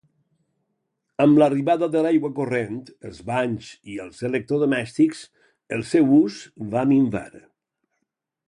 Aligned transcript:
Amb 1.25 1.41
l'arribada 1.41 1.89
de 1.97 2.01
l'aigua 2.05 2.31
corrent, 2.39 2.79
els 3.11 3.21
banys 3.29 3.69
i 3.97 3.99
els 4.07 4.25
electrodomèstics, 4.31 5.23
el 5.79 5.87
seu 5.95 6.13
ús 6.21 6.43
va 6.77 6.87
minvar. 6.95 7.29